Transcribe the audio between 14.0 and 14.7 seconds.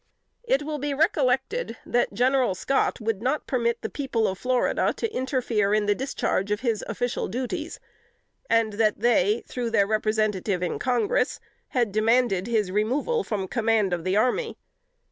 the army.